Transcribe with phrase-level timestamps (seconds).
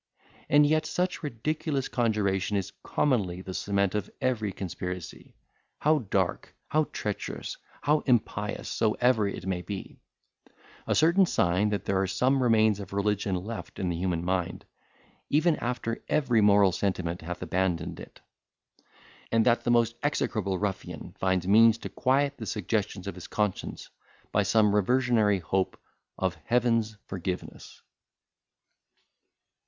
[0.49, 5.35] and yet such ridiculous conjuration is commonly the cement of every conspiracy,
[5.77, 9.99] how dark, how treacherous, how impious soever it may be:
[10.87, 14.65] a certain sign that there are some remains of religion left in the human mind,
[15.29, 18.21] even after every moral sentiment hath abandoned it;
[19.31, 23.91] and that the most execrable ruffian finds means to quiet the suggestions of his conscience,
[24.31, 25.79] by some reversionary hope
[26.17, 27.83] of Heaven's forgiveness.